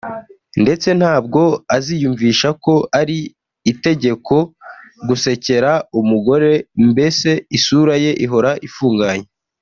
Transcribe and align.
ndetse 0.61 0.89
ntabwo 0.99 1.41
aziyumvisha 1.75 2.49
ko 2.63 2.73
ari 2.99 3.17
itegeko 3.71 4.35
gusekera 5.07 5.71
umugore 5.99 6.51
mbese 6.89 7.29
isura 7.57 7.93
ye 8.03 8.11
ihora 8.25 8.51
ifunganye 8.69 9.27